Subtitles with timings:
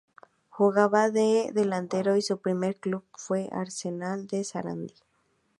[0.49, 4.95] Jugaba de delantero y su primer club fue Arsenal de Sarandí.